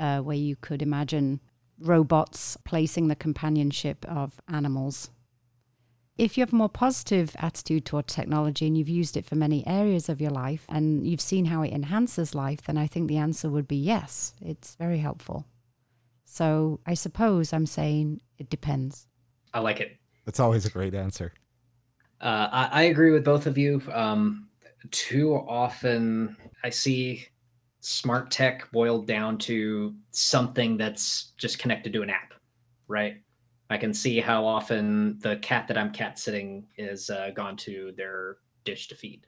uh, 0.00 0.20
where 0.20 0.36
you 0.36 0.56
could 0.56 0.80
imagine 0.80 1.40
robots 1.78 2.56
placing 2.64 3.08
the 3.08 3.14
companionship 3.14 4.04
of 4.06 4.40
animals. 4.48 5.10
If 6.18 6.36
you 6.36 6.42
have 6.42 6.52
a 6.52 6.56
more 6.56 6.70
positive 6.70 7.36
attitude 7.38 7.84
toward 7.84 8.06
technology 8.06 8.66
and 8.66 8.76
you've 8.76 8.88
used 8.88 9.18
it 9.18 9.26
for 9.26 9.34
many 9.34 9.66
areas 9.66 10.08
of 10.08 10.20
your 10.20 10.30
life 10.30 10.64
and 10.68 11.06
you've 11.06 11.20
seen 11.20 11.44
how 11.46 11.62
it 11.62 11.72
enhances 11.72 12.34
life, 12.34 12.62
then 12.62 12.78
I 12.78 12.86
think 12.86 13.08
the 13.08 13.18
answer 13.18 13.50
would 13.50 13.68
be 13.68 13.76
yes, 13.76 14.32
it's 14.40 14.76
very 14.76 14.98
helpful. 14.98 15.44
So 16.24 16.80
I 16.86 16.94
suppose 16.94 17.52
I'm 17.52 17.66
saying 17.66 18.22
it 18.38 18.48
depends. 18.48 19.06
I 19.52 19.60
like 19.60 19.80
it. 19.80 19.98
That's 20.24 20.40
always 20.40 20.64
a 20.64 20.70
great 20.70 20.94
answer. 20.94 21.32
Uh, 22.20 22.48
I, 22.50 22.68
I, 22.72 22.82
agree 22.84 23.10
with 23.10 23.24
both 23.24 23.46
of 23.46 23.58
you. 23.58 23.82
Um, 23.92 24.48
too 24.90 25.34
often, 25.34 26.36
I 26.64 26.70
see 26.70 27.26
smart 27.80 28.30
tech 28.30 28.70
boiled 28.72 29.06
down 29.06 29.36
to 29.38 29.94
something 30.12 30.78
that's 30.78 31.32
just 31.36 31.58
connected 31.58 31.92
to 31.92 32.02
an 32.02 32.08
app, 32.08 32.32
right? 32.88 33.18
I 33.68 33.76
can 33.76 33.92
see 33.92 34.20
how 34.20 34.44
often 34.44 35.18
the 35.18 35.36
cat 35.36 35.66
that 35.68 35.76
I'm 35.76 35.90
cat 35.92 36.18
sitting 36.18 36.66
is 36.76 37.10
uh, 37.10 37.30
gone 37.34 37.56
to 37.58 37.92
their 37.96 38.38
dish 38.64 38.88
to 38.88 38.94
feed, 38.94 39.26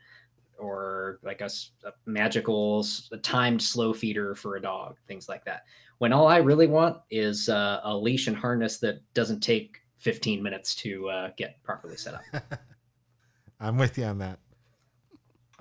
or 0.59 1.19
like 1.23 1.41
a, 1.41 1.51
a 1.85 1.93
magical 2.07 2.87
a 3.13 3.17
timed 3.19 3.61
slow 3.61 3.93
feeder 3.93 4.35
for 4.35 4.57
a 4.57 4.63
dog, 4.63 4.97
things 5.09 5.29
like 5.29 5.45
that. 5.45 5.63
When 5.99 6.13
all 6.13 6.29
I 6.29 6.37
really 6.37 6.69
want 6.69 6.99
is 7.11 7.49
uh, 7.49 7.81
a 7.83 7.97
leash 7.97 8.29
and 8.29 8.37
harness 8.37 8.79
that 8.79 9.01
doesn't 9.15 9.41
take 9.41 9.79
15 9.97 10.43
minutes 10.43 10.75
to 10.77 11.09
uh, 11.09 11.31
get 11.37 11.61
properly 11.65 11.97
set 11.97 12.15
up. 12.15 12.23
I'm 13.61 13.77
with 13.77 13.99
you 13.99 14.05
on 14.05 14.19
that. 14.19 14.39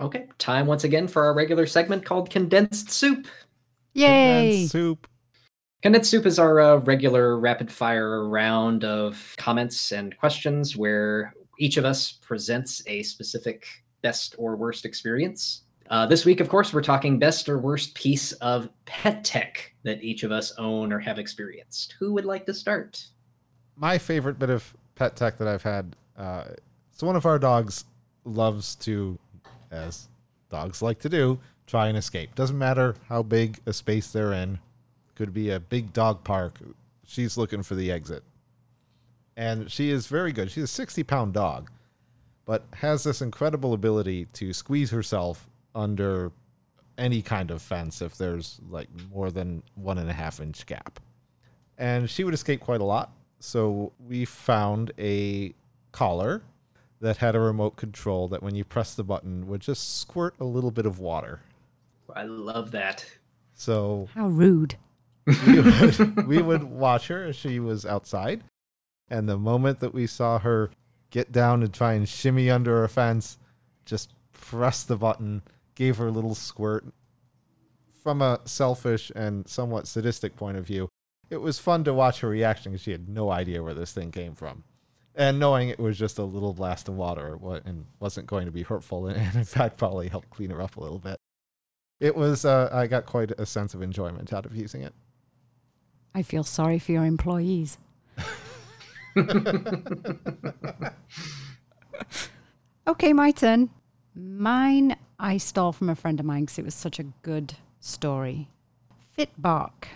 Okay, 0.00 0.28
time 0.38 0.66
once 0.66 0.84
again 0.84 1.08
for 1.08 1.24
our 1.24 1.34
regular 1.34 1.66
segment 1.66 2.04
called 2.04 2.30
Condensed 2.30 2.90
Soup. 2.90 3.26
Yay! 3.94 4.06
Condensed 4.06 4.72
soup. 4.72 5.08
Condensed 5.80 6.10
Soup 6.10 6.26
is 6.26 6.40
our 6.40 6.58
uh, 6.58 6.76
regular 6.78 7.38
rapid 7.38 7.70
fire 7.70 8.28
round 8.28 8.84
of 8.84 9.34
comments 9.38 9.92
and 9.92 10.16
questions 10.18 10.76
where 10.76 11.32
each 11.60 11.76
of 11.76 11.84
us 11.84 12.10
presents 12.10 12.82
a 12.88 13.04
specific 13.04 13.64
best 14.02 14.34
or 14.38 14.56
worst 14.56 14.84
experience. 14.84 15.62
Uh, 15.88 16.04
this 16.04 16.24
week, 16.24 16.40
of 16.40 16.48
course, 16.48 16.74
we're 16.74 16.82
talking 16.82 17.16
best 17.16 17.48
or 17.48 17.60
worst 17.60 17.94
piece 17.94 18.32
of 18.32 18.68
pet 18.86 19.22
tech 19.24 19.72
that 19.84 20.02
each 20.02 20.24
of 20.24 20.32
us 20.32 20.52
own 20.58 20.92
or 20.92 20.98
have 20.98 21.18
experienced. 21.18 21.94
Who 22.00 22.12
would 22.12 22.24
like 22.24 22.44
to 22.46 22.54
start? 22.54 23.06
My 23.76 23.98
favorite 23.98 24.40
bit 24.40 24.50
of 24.50 24.74
pet 24.96 25.14
tech 25.14 25.38
that 25.38 25.46
I've 25.46 25.62
had. 25.62 25.94
Uh, 26.16 26.44
so 26.90 27.06
one 27.06 27.14
of 27.14 27.24
our 27.24 27.38
dogs 27.38 27.84
loves 28.24 28.74
to, 28.76 29.16
as 29.70 30.08
dogs 30.50 30.82
like 30.82 30.98
to 30.98 31.08
do, 31.08 31.38
try 31.68 31.86
and 31.86 31.96
escape. 31.96 32.34
Doesn't 32.34 32.58
matter 32.58 32.96
how 33.08 33.22
big 33.22 33.60
a 33.64 33.72
space 33.72 34.10
they're 34.10 34.32
in. 34.32 34.58
Could 35.18 35.34
be 35.34 35.50
a 35.50 35.58
big 35.58 35.92
dog 35.92 36.22
park. 36.22 36.54
She's 37.04 37.36
looking 37.36 37.64
for 37.64 37.74
the 37.74 37.90
exit. 37.90 38.22
And 39.36 39.68
she 39.68 39.90
is 39.90 40.06
very 40.06 40.30
good. 40.30 40.48
She's 40.48 40.62
a 40.62 40.68
60 40.68 41.02
pound 41.02 41.32
dog, 41.32 41.72
but 42.44 42.62
has 42.74 43.02
this 43.02 43.20
incredible 43.20 43.72
ability 43.72 44.26
to 44.34 44.52
squeeze 44.52 44.92
herself 44.92 45.48
under 45.74 46.30
any 46.98 47.20
kind 47.20 47.50
of 47.50 47.60
fence 47.60 48.00
if 48.00 48.16
there's 48.16 48.60
like 48.70 48.88
more 49.12 49.32
than 49.32 49.64
one 49.74 49.98
and 49.98 50.08
a 50.08 50.12
half 50.12 50.38
inch 50.38 50.64
gap. 50.66 51.00
And 51.76 52.08
she 52.08 52.22
would 52.22 52.34
escape 52.34 52.60
quite 52.60 52.80
a 52.80 52.84
lot. 52.84 53.10
So 53.40 53.90
we 54.06 54.24
found 54.24 54.92
a 55.00 55.52
collar 55.90 56.42
that 57.00 57.16
had 57.16 57.34
a 57.34 57.40
remote 57.40 57.74
control 57.74 58.28
that 58.28 58.40
when 58.40 58.54
you 58.54 58.62
press 58.62 58.94
the 58.94 59.02
button 59.02 59.48
would 59.48 59.62
just 59.62 59.98
squirt 59.98 60.36
a 60.38 60.44
little 60.44 60.70
bit 60.70 60.86
of 60.86 61.00
water. 61.00 61.40
I 62.14 62.22
love 62.22 62.70
that. 62.70 63.04
So 63.54 64.08
how 64.14 64.28
rude. 64.28 64.76
We 65.46 65.60
would, 65.60 66.26
we 66.26 66.42
would 66.42 66.64
watch 66.64 67.08
her 67.08 67.24
as 67.24 67.36
she 67.36 67.60
was 67.60 67.84
outside, 67.84 68.44
and 69.10 69.28
the 69.28 69.38
moment 69.38 69.80
that 69.80 69.92
we 69.92 70.06
saw 70.06 70.38
her 70.38 70.70
get 71.10 71.32
down 71.32 71.62
and 71.62 71.72
try 71.72 71.94
and 71.94 72.08
shimmy 72.08 72.50
under 72.50 72.82
a 72.82 72.88
fence, 72.88 73.38
just 73.84 74.12
press 74.32 74.82
the 74.82 74.96
button, 74.96 75.42
gave 75.74 75.98
her 75.98 76.06
a 76.06 76.12
little 76.12 76.34
squirt. 76.34 76.86
From 78.02 78.22
a 78.22 78.40
selfish 78.44 79.12
and 79.14 79.46
somewhat 79.46 79.86
sadistic 79.86 80.34
point 80.36 80.56
of 80.56 80.64
view, 80.64 80.88
it 81.28 81.38
was 81.38 81.58
fun 81.58 81.84
to 81.84 81.92
watch 81.92 82.20
her 82.20 82.28
reaction 82.28 82.72
because 82.72 82.82
she 82.82 82.92
had 82.92 83.08
no 83.08 83.30
idea 83.30 83.62
where 83.62 83.74
this 83.74 83.92
thing 83.92 84.10
came 84.10 84.34
from. 84.34 84.64
And 85.14 85.38
knowing 85.38 85.68
it 85.68 85.80
was 85.80 85.98
just 85.98 86.18
a 86.18 86.22
little 86.22 86.54
blast 86.54 86.88
of 86.88 86.94
water 86.94 87.38
and 87.66 87.86
wasn't 88.00 88.28
going 88.28 88.46
to 88.46 88.52
be 88.52 88.62
hurtful 88.62 89.06
and 89.08 89.34
in 89.34 89.44
fact 89.44 89.76
probably 89.76 90.08
helped 90.08 90.30
clean 90.30 90.50
her 90.50 90.62
up 90.62 90.76
a 90.76 90.80
little 90.80 90.98
bit. 90.98 91.18
It 92.00 92.16
was 92.16 92.44
uh, 92.44 92.70
i 92.72 92.86
got 92.86 93.04
quite 93.04 93.32
a 93.32 93.44
sense 93.44 93.74
of 93.74 93.82
enjoyment 93.82 94.32
out 94.32 94.46
of 94.46 94.54
using 94.54 94.82
it 94.82 94.94
i 96.14 96.22
feel 96.22 96.44
sorry 96.44 96.78
for 96.78 96.92
your 96.92 97.04
employees 97.04 97.78
okay 102.86 103.12
my 103.12 103.30
turn 103.30 103.68
mine 104.14 104.96
i 105.18 105.36
stole 105.36 105.72
from 105.72 105.88
a 105.88 105.94
friend 105.94 106.20
of 106.20 106.26
mine 106.26 106.42
because 106.42 106.58
it 106.58 106.64
was 106.64 106.74
such 106.74 106.98
a 106.98 107.04
good 107.22 107.54
story 107.80 108.48
fitbark 109.16 109.88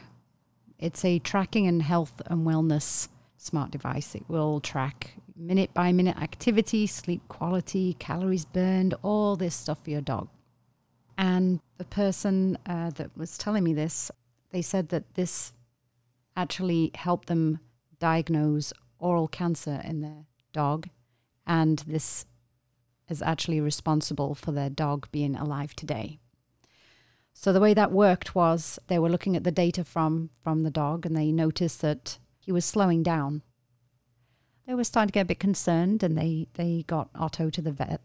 it's 0.79 1.05
a 1.05 1.19
tracking 1.19 1.67
and 1.67 1.83
health 1.83 2.21
and 2.27 2.47
wellness 2.47 3.09
smart 3.43 3.71
device. 3.73 4.15
It 4.15 4.25
will 4.29 4.61
track 4.61 5.15
minute 5.37 5.75
by 5.75 5.93
minute 5.93 6.17
activity, 6.17 6.87
sleep 6.87 7.23
quality, 7.29 7.95
calories 7.95 8.45
burned, 8.45 8.95
all 9.03 9.37
this 9.37 9.55
stuff 9.55 9.83
for 9.83 9.91
your 9.91 10.01
dog. 10.01 10.29
And 11.19 11.61
the 11.79 11.85
person 11.85 12.57
uh, 12.67 12.91
that 12.91 13.17
was 13.17 13.37
telling 13.37 13.65
me 13.65 13.75
this, 13.75 14.11
they 14.51 14.63
said 14.63 14.91
that 14.91 15.15
this 15.15 15.53
actually 16.37 16.91
helped 16.95 17.29
them 17.29 17.61
diagnose 17.99 18.73
oral 18.99 19.29
cancer 19.29 19.81
in 19.85 20.01
their 20.01 20.25
dog. 20.53 20.89
And 21.47 21.81
this 21.81 22.27
is 23.09 23.23
actually 23.23 23.61
responsible 23.61 24.35
for 24.35 24.53
their 24.53 24.71
dog 24.71 25.09
being 25.13 25.37
alive 25.37 25.75
today. 25.75 26.19
So 27.35 27.53
the 27.53 27.61
way 27.61 27.75
that 27.75 27.93
worked 27.93 28.35
was 28.35 28.79
they 28.89 28.99
were 28.99 29.09
looking 29.09 29.37
at 29.37 29.45
the 29.45 29.51
data 29.51 29.85
from 29.85 30.31
from 30.43 30.63
the 30.63 30.71
dog 30.71 31.07
and 31.07 31.17
they 31.17 31.33
noticed 31.33 31.81
that 31.81 32.19
he 32.39 32.53
was 32.53 32.65
slowing 32.65 33.03
down. 33.03 33.43
They 34.67 34.75
were 34.75 34.85
starting 34.85 35.09
to 35.09 35.13
get 35.13 35.23
a 35.23 35.27
bit 35.27 35.41
concerned 35.41 36.03
and 36.03 36.17
they, 36.17 36.49
they 36.55 36.85
got 36.87 37.11
Otto 37.15 37.51
to 37.51 37.63
the 37.63 37.73
vet. 37.73 38.01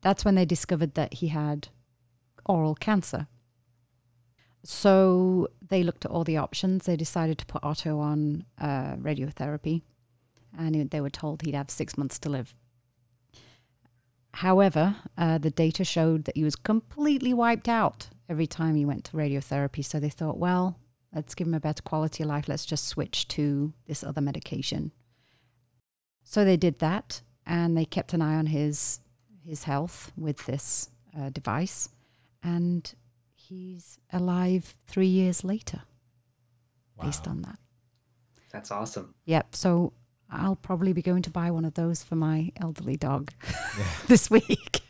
That's 0.00 0.24
when 0.24 0.34
they 0.34 0.44
discovered 0.44 0.94
that 0.94 1.14
he 1.14 1.28
had 1.28 1.68
oral 2.44 2.74
cancer. 2.74 3.28
So 4.62 5.48
they 5.66 5.82
looked 5.82 6.04
at 6.04 6.10
all 6.10 6.24
the 6.24 6.36
options. 6.36 6.84
They 6.84 6.96
decided 6.96 7.38
to 7.38 7.46
put 7.46 7.64
Otto 7.64 7.98
on 7.98 8.44
uh, 8.60 8.96
radiotherapy, 8.96 9.82
and 10.56 10.90
they 10.90 11.00
were 11.00 11.10
told 11.10 11.42
he'd 11.42 11.54
have 11.54 11.70
six 11.70 11.96
months 11.96 12.18
to 12.20 12.28
live. 12.28 12.54
However, 14.34 14.96
uh, 15.18 15.38
the 15.38 15.50
data 15.50 15.84
showed 15.84 16.24
that 16.24 16.36
he 16.36 16.44
was 16.44 16.56
completely 16.56 17.34
wiped 17.34 17.68
out 17.68 18.08
every 18.28 18.46
time 18.46 18.76
he 18.76 18.84
went 18.84 19.04
to 19.06 19.16
radiotherapy. 19.16 19.84
So 19.84 19.98
they 19.98 20.10
thought, 20.10 20.38
well, 20.38 20.78
Let's 21.14 21.34
give 21.34 21.46
him 21.46 21.54
a 21.54 21.60
better 21.60 21.82
quality 21.82 22.22
of 22.22 22.28
life. 22.28 22.48
Let's 22.48 22.66
just 22.66 22.86
switch 22.86 23.26
to 23.28 23.72
this 23.86 24.04
other 24.04 24.20
medication. 24.20 24.92
So 26.22 26.44
they 26.44 26.56
did 26.56 26.78
that, 26.78 27.22
and 27.44 27.76
they 27.76 27.84
kept 27.84 28.12
an 28.12 28.22
eye 28.22 28.36
on 28.36 28.46
his 28.46 29.00
his 29.44 29.64
health 29.64 30.12
with 30.16 30.44
this 30.46 30.90
uh, 31.18 31.30
device, 31.30 31.88
and 32.42 32.94
he's 33.50 33.98
alive 34.12 34.74
three 34.86 35.08
years 35.08 35.44
later, 35.44 35.82
wow. 36.96 37.04
based 37.04 37.26
on 37.26 37.42
that. 37.42 37.58
That's 38.52 38.70
awesome. 38.70 39.14
Yep. 39.26 39.54
So 39.54 39.92
I'll 40.30 40.56
probably 40.56 40.92
be 40.92 41.02
going 41.02 41.22
to 41.22 41.30
buy 41.30 41.50
one 41.50 41.64
of 41.64 41.74
those 41.74 42.02
for 42.02 42.14
my 42.14 42.52
elderly 42.56 42.96
dog 42.96 43.32
this 44.06 44.30
week. 44.30 44.80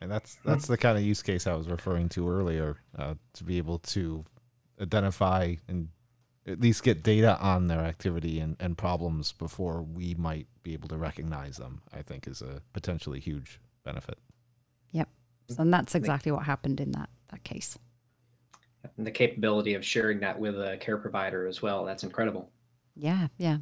And 0.00 0.10
that's 0.10 0.36
that's 0.44 0.66
the 0.66 0.76
kind 0.76 0.96
of 0.96 1.04
use 1.04 1.22
case 1.22 1.46
I 1.46 1.54
was 1.54 1.68
referring 1.68 2.08
to 2.10 2.28
earlier. 2.28 2.76
Uh, 2.96 3.14
to 3.34 3.44
be 3.44 3.58
able 3.58 3.78
to 3.78 4.24
identify 4.80 5.54
and 5.66 5.88
at 6.46 6.60
least 6.60 6.82
get 6.82 7.02
data 7.02 7.38
on 7.40 7.68
their 7.68 7.80
activity 7.80 8.38
and, 8.38 8.56
and 8.60 8.76
problems 8.76 9.32
before 9.32 9.82
we 9.82 10.14
might 10.14 10.46
be 10.62 10.74
able 10.74 10.88
to 10.88 10.96
recognize 10.98 11.56
them, 11.56 11.80
I 11.92 12.02
think 12.02 12.28
is 12.28 12.42
a 12.42 12.60
potentially 12.74 13.18
huge 13.18 13.60
benefit. 13.82 14.18
Yep. 14.92 15.08
And 15.58 15.72
that's 15.72 15.94
exactly 15.94 16.32
what 16.32 16.44
happened 16.44 16.80
in 16.80 16.92
that, 16.92 17.08
that 17.30 17.44
case. 17.44 17.78
And 18.96 19.06
the 19.06 19.10
capability 19.10 19.74
of 19.74 19.84
sharing 19.84 20.20
that 20.20 20.38
with 20.38 20.54
a 20.54 20.76
care 20.78 20.96
provider 20.96 21.46
as 21.46 21.60
well. 21.62 21.84
That's 21.84 22.04
incredible. 22.04 22.50
Yeah, 22.94 23.26
yeah. 23.38 23.58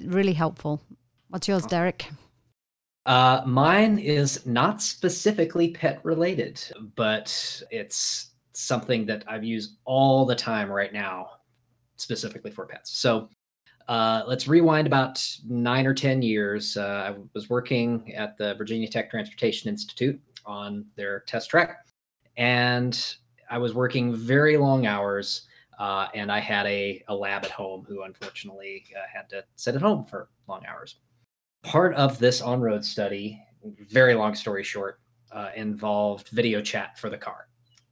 Really 0.00 0.32
helpful. 0.32 0.80
What's 1.28 1.46
yours, 1.46 1.66
Derek? 1.66 2.06
Uh, 3.04 3.42
mine 3.44 3.98
is 3.98 4.46
not 4.46 4.80
specifically 4.80 5.72
pet 5.72 6.00
related, 6.04 6.62
but 6.96 7.62
it's 7.70 8.30
something 8.52 9.04
that 9.06 9.24
I've 9.26 9.44
used 9.44 9.76
all 9.84 10.24
the 10.24 10.36
time 10.36 10.70
right 10.70 10.92
now, 10.92 11.30
specifically 11.96 12.50
for 12.50 12.66
pets. 12.66 12.96
So, 12.96 13.28
Uh, 13.88 14.22
let's 14.28 14.46
rewind 14.46 14.86
about 14.86 15.20
nine 15.44 15.86
or 15.86 15.92
10 15.92 16.22
years. 16.22 16.76
Uh, 16.76 17.10
I 17.10 17.14
was 17.34 17.50
working 17.50 18.14
at 18.14 18.38
the 18.38 18.54
Virginia 18.54 18.88
Tech 18.88 19.10
Transportation 19.10 19.68
Institute 19.68 20.20
on 20.46 20.86
their 20.94 21.20
test 21.26 21.50
track, 21.50 21.84
and 22.36 23.16
I 23.52 23.58
was 23.58 23.74
working 23.74 24.14
very 24.14 24.56
long 24.56 24.86
hours. 24.86 25.42
Uh, 25.78 26.08
and 26.14 26.30
I 26.30 26.38
had 26.38 26.64
a, 26.66 27.02
a 27.08 27.14
lab 27.14 27.44
at 27.44 27.50
home 27.50 27.84
who 27.86 28.02
unfortunately 28.02 28.84
uh, 28.96 29.00
had 29.12 29.28
to 29.30 29.44
sit 29.56 29.74
at 29.74 29.82
home 29.82 30.04
for 30.04 30.28
long 30.48 30.62
hours. 30.66 30.96
Part 31.62 31.94
of 31.94 32.18
this 32.18 32.40
on 32.40 32.60
road 32.60 32.84
study, 32.84 33.42
very 33.90 34.14
long 34.14 34.34
story 34.34 34.62
short, 34.62 35.00
uh, 35.32 35.50
involved 35.54 36.28
video 36.28 36.62
chat 36.62 36.98
for 36.98 37.10
the 37.10 37.18
car. 37.18 37.48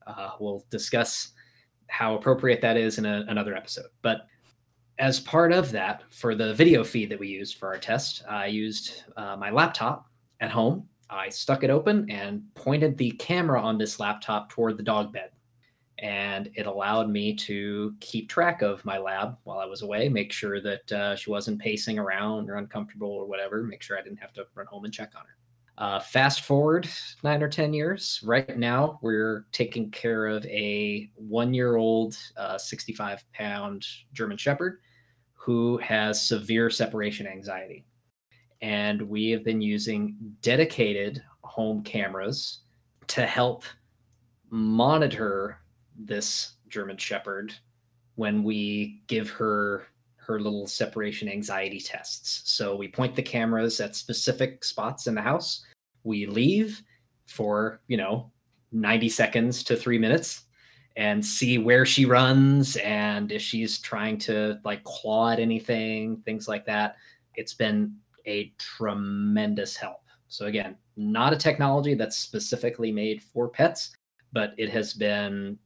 Uh, 0.06 0.30
we'll 0.40 0.64
discuss 0.70 1.32
how 1.88 2.14
appropriate 2.14 2.60
that 2.60 2.76
is 2.76 2.98
in 2.98 3.04
a, 3.04 3.24
another 3.28 3.54
episode. 3.54 3.90
But 4.02 4.26
as 4.98 5.20
part 5.20 5.52
of 5.52 5.70
that, 5.72 6.04
for 6.10 6.34
the 6.34 6.54
video 6.54 6.84
feed 6.84 7.10
that 7.10 7.18
we 7.18 7.28
used 7.28 7.56
for 7.56 7.68
our 7.68 7.78
test, 7.78 8.22
I 8.28 8.46
used 8.46 9.04
uh, 9.16 9.36
my 9.36 9.50
laptop 9.50 10.06
at 10.40 10.50
home. 10.50 10.86
I 11.10 11.28
stuck 11.28 11.64
it 11.64 11.70
open 11.70 12.08
and 12.10 12.42
pointed 12.54 12.96
the 12.96 13.10
camera 13.12 13.60
on 13.60 13.78
this 13.78 13.98
laptop 13.98 14.48
toward 14.48 14.76
the 14.76 14.82
dog 14.82 15.12
bed. 15.12 15.30
And 16.00 16.50
it 16.54 16.66
allowed 16.66 17.10
me 17.10 17.34
to 17.34 17.94
keep 18.00 18.28
track 18.28 18.62
of 18.62 18.82
my 18.86 18.98
lab 18.98 19.36
while 19.44 19.58
I 19.58 19.66
was 19.66 19.82
away, 19.82 20.08
make 20.08 20.32
sure 20.32 20.60
that 20.62 20.92
uh, 20.92 21.14
she 21.14 21.30
wasn't 21.30 21.60
pacing 21.60 21.98
around 21.98 22.48
or 22.48 22.56
uncomfortable 22.56 23.10
or 23.10 23.26
whatever, 23.26 23.62
make 23.62 23.82
sure 23.82 23.98
I 23.98 24.02
didn't 24.02 24.20
have 24.20 24.32
to 24.34 24.46
run 24.54 24.66
home 24.66 24.84
and 24.84 24.94
check 24.94 25.12
on 25.14 25.22
her. 25.22 25.36
Uh, 25.76 26.00
fast 26.00 26.42
forward 26.42 26.88
nine 27.22 27.42
or 27.42 27.48
10 27.48 27.74
years. 27.74 28.20
Right 28.24 28.58
now, 28.58 28.98
we're 29.02 29.46
taking 29.52 29.90
care 29.90 30.26
of 30.26 30.44
a 30.46 31.10
one 31.16 31.52
year 31.54 31.76
old, 31.76 32.16
uh, 32.36 32.58
65 32.58 33.24
pound 33.32 33.86
German 34.12 34.36
Shepherd 34.36 34.80
who 35.40 35.78
has 35.78 36.20
severe 36.20 36.68
separation 36.68 37.26
anxiety. 37.26 37.86
And 38.60 39.00
we 39.00 39.30
have 39.30 39.42
been 39.42 39.62
using 39.62 40.16
dedicated 40.42 41.22
home 41.42 41.82
cameras 41.82 42.60
to 43.06 43.24
help 43.24 43.64
monitor 44.50 45.59
this 46.04 46.54
German 46.68 46.96
Shepherd 46.96 47.54
when 48.14 48.42
we 48.42 49.02
give 49.06 49.30
her 49.30 49.86
her 50.16 50.40
little 50.40 50.66
separation 50.66 51.28
anxiety 51.28 51.80
tests. 51.80 52.42
So 52.50 52.76
we 52.76 52.88
point 52.88 53.16
the 53.16 53.22
cameras 53.22 53.80
at 53.80 53.96
specific 53.96 54.64
spots 54.64 55.06
in 55.06 55.14
the 55.14 55.22
house. 55.22 55.64
We 56.04 56.26
leave 56.26 56.82
for, 57.26 57.80
you 57.88 57.96
know, 57.96 58.30
90 58.72 59.08
seconds 59.08 59.64
to 59.64 59.76
3 59.76 59.98
minutes 59.98 60.42
and 60.96 61.24
see 61.24 61.58
where 61.58 61.86
she 61.86 62.04
runs 62.04 62.76
and 62.76 63.32
if 63.32 63.40
she's 63.42 63.78
trying 63.78 64.18
to 64.18 64.58
like 64.64 64.84
claw 64.84 65.30
at 65.30 65.40
anything, 65.40 66.18
things 66.24 66.46
like 66.46 66.66
that. 66.66 66.96
It's 67.34 67.54
been 67.54 67.96
a 68.26 68.52
tremendous 68.58 69.76
help. 69.76 70.02
So 70.28 70.46
again, 70.46 70.76
not 70.96 71.32
a 71.32 71.36
technology 71.36 71.94
that's 71.94 72.18
specifically 72.18 72.92
made 72.92 73.22
for 73.22 73.48
pets, 73.48 73.92
but 74.32 74.52
it 74.58 74.70
has 74.70 74.92
been 74.92 75.58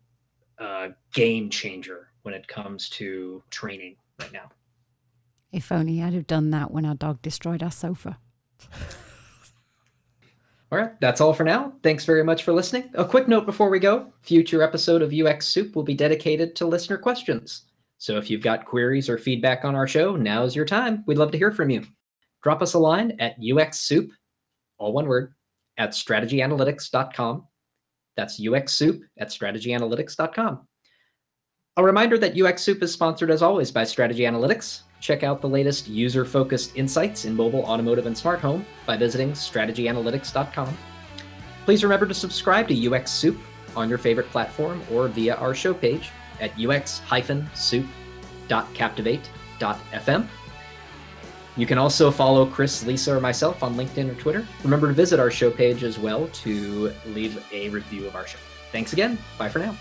a 0.58 0.90
game 1.12 1.50
changer 1.50 2.08
when 2.22 2.34
it 2.34 2.46
comes 2.48 2.88
to 2.90 3.42
training 3.50 3.96
right 4.20 4.32
now. 4.32 4.50
If 5.52 5.70
only 5.70 6.02
I'd 6.02 6.14
have 6.14 6.26
done 6.26 6.50
that 6.50 6.70
when 6.70 6.84
our 6.84 6.94
dog 6.94 7.22
destroyed 7.22 7.62
our 7.62 7.70
sofa. 7.70 8.18
All 10.72 10.78
right, 10.78 10.98
that's 11.00 11.20
all 11.20 11.32
for 11.32 11.44
now. 11.44 11.72
Thanks 11.84 12.04
very 12.04 12.24
much 12.24 12.42
for 12.42 12.52
listening. 12.52 12.90
A 12.94 13.04
quick 13.04 13.28
note 13.28 13.46
before 13.46 13.70
we 13.70 13.78
go 13.78 14.12
future 14.22 14.62
episode 14.62 15.02
of 15.02 15.12
UX 15.12 15.46
Soup 15.46 15.76
will 15.76 15.84
be 15.84 15.94
dedicated 15.94 16.56
to 16.56 16.66
listener 16.66 16.98
questions. 16.98 17.66
So 17.98 18.16
if 18.16 18.28
you've 18.28 18.42
got 18.42 18.64
queries 18.64 19.08
or 19.08 19.16
feedback 19.16 19.64
on 19.64 19.76
our 19.76 19.86
show, 19.86 20.16
now's 20.16 20.56
your 20.56 20.64
time. 20.64 21.04
We'd 21.06 21.18
love 21.18 21.30
to 21.30 21.38
hear 21.38 21.52
from 21.52 21.70
you. 21.70 21.86
Drop 22.42 22.60
us 22.60 22.74
a 22.74 22.78
line 22.78 23.16
at 23.20 23.40
uxsoup, 23.40 24.10
all 24.78 24.92
one 24.92 25.06
word, 25.06 25.32
at 25.78 25.90
strategyanalytics.com. 25.90 27.46
That's 28.16 28.40
uxsoup 28.40 29.00
at 29.18 29.28
strategyanalytics.com. 29.28 30.66
A 31.76 31.82
reminder 31.82 32.16
that 32.18 32.40
UX 32.40 32.62
Soup 32.62 32.80
is 32.82 32.92
sponsored 32.92 33.32
as 33.32 33.42
always 33.42 33.72
by 33.72 33.82
Strategy 33.82 34.22
Analytics. 34.22 34.82
Check 35.00 35.24
out 35.24 35.40
the 35.40 35.48
latest 35.48 35.88
user 35.88 36.24
focused 36.24 36.76
insights 36.76 37.24
in 37.24 37.34
mobile, 37.34 37.64
automotive, 37.64 38.06
and 38.06 38.16
smart 38.16 38.38
home 38.40 38.64
by 38.86 38.96
visiting 38.96 39.32
strategyanalytics.com. 39.32 40.78
Please 41.64 41.82
remember 41.82 42.06
to 42.06 42.14
subscribe 42.14 42.68
to 42.68 42.94
UX 42.94 43.10
Soup 43.10 43.36
on 43.74 43.88
your 43.88 43.98
favorite 43.98 44.30
platform 44.30 44.80
or 44.92 45.08
via 45.08 45.34
our 45.34 45.52
show 45.54 45.74
page 45.74 46.12
at 46.40 46.52
ux 46.64 47.02
soup.captivate.fm. 47.54 50.28
You 51.56 51.66
can 51.66 51.78
also 51.78 52.10
follow 52.10 52.46
Chris, 52.46 52.84
Lisa, 52.84 53.16
or 53.16 53.20
myself 53.20 53.62
on 53.62 53.74
LinkedIn 53.76 54.10
or 54.10 54.14
Twitter. 54.14 54.46
Remember 54.64 54.88
to 54.88 54.94
visit 54.94 55.20
our 55.20 55.30
show 55.30 55.50
page 55.50 55.84
as 55.84 55.98
well 55.98 56.28
to 56.28 56.92
leave 57.06 57.44
a 57.52 57.68
review 57.68 58.06
of 58.06 58.16
our 58.16 58.26
show. 58.26 58.38
Thanks 58.72 58.92
again. 58.92 59.18
Bye 59.38 59.48
for 59.48 59.60
now. 59.60 59.76